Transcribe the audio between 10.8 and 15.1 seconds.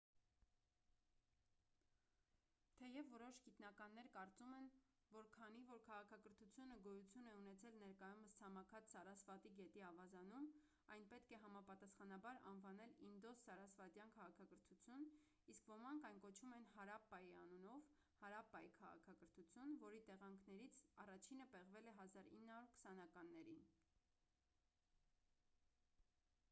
այն պետք է համապատասխանաբար անվանել ինդոս-սարասվատյան քաղաքակրթություն